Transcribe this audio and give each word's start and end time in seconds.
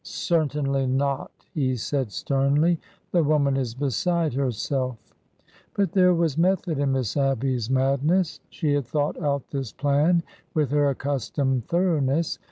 Certainly 0.03 0.87
not! 0.87 1.29
he 1.53 1.75
said 1.75 2.11
sternly. 2.11 2.79
The 3.11 3.23
woman 3.23 3.55
is 3.55 3.75
be 3.75 3.91
side 3.91 4.33
herself! 4.33 4.97
But 5.75 5.91
there 5.91 6.15
was 6.15 6.39
method 6.39 6.79
in 6.79 6.93
Miss 6.93 7.13
Abby^s 7.13 7.69
madness. 7.69 8.39
She 8.49 8.73
had 8.73 8.87
thought 8.87 9.21
out 9.21 9.51
this 9.51 9.71
plan 9.71 10.23
with 10.55 10.71
her 10.71 10.89
accustomed 10.89 11.67
thorough 11.67 11.99
ness. 11.99 12.39